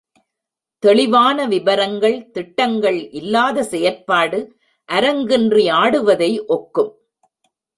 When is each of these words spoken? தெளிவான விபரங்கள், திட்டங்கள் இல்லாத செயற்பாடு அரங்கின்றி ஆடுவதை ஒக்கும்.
தெளிவான 0.83 1.45
விபரங்கள், 1.47 2.31
திட்டங்கள் 2.31 2.97
இல்லாத 3.11 3.63
செயற்பாடு 3.63 4.39
அரங்கின்றி 4.89 5.65
ஆடுவதை 5.81 6.31
ஒக்கும். 6.49 6.91